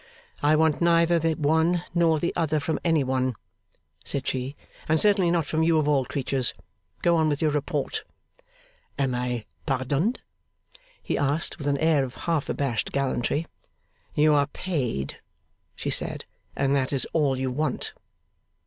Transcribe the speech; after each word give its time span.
'I 0.41 0.55
want 0.55 0.81
neither 0.81 1.19
the 1.19 1.35
one 1.35 1.83
nor 1.93 2.17
the 2.17 2.33
other 2.35 2.59
from 2.59 2.79
any 2.83 3.03
one,' 3.03 3.35
said 4.03 4.25
she, 4.25 4.55
'and 4.89 4.99
certainly 4.99 5.29
not 5.29 5.45
from 5.45 5.61
you 5.61 5.77
of 5.77 5.87
all 5.87 6.05
creatures. 6.05 6.55
Go 7.03 7.15
on 7.15 7.29
with 7.29 7.39
your 7.39 7.51
report.' 7.51 8.03
'Am 8.97 9.13
I 9.13 9.45
pardoned?' 9.67 10.21
he 11.03 11.19
asked, 11.19 11.59
with 11.59 11.67
an 11.67 11.77
air 11.77 12.03
of 12.03 12.15
half 12.25 12.49
abashed 12.49 12.91
gallantry. 12.91 13.45
'You 14.15 14.33
are 14.33 14.47
paid,' 14.47 15.17
she 15.75 15.91
said, 15.91 16.25
'and 16.55 16.75
that 16.75 16.91
is 16.91 17.05
all 17.13 17.39
you 17.39 17.51
want. 17.51 17.93